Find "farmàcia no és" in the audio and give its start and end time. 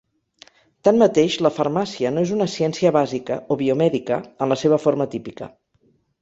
1.57-2.31